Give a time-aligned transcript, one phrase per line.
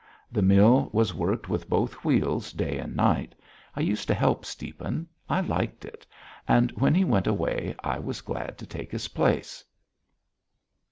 [0.31, 3.35] The mill was worked with both wheels day and night.
[3.75, 6.07] I used to help Stiepan, I liked it,
[6.47, 9.63] and when he went away I was glad to take his place.